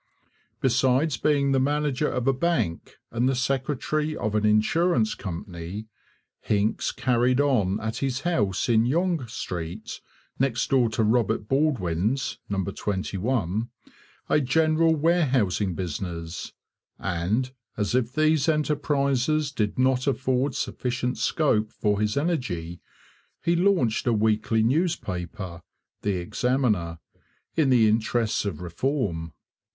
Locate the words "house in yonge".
8.21-9.29